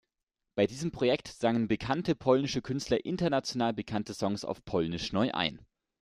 Bei 0.55 0.65
diesem 0.65 0.89
Projekt 0.89 1.27
sangen 1.27 1.67
bekannte 1.67 2.15
polnische 2.15 2.63
Künstler 2.63 3.05
international 3.05 3.71
bekannte 3.71 4.15
Songs 4.15 4.43
auf 4.43 4.65
polnisch 4.65 5.13
neu 5.13 5.29
ein. 5.31 5.63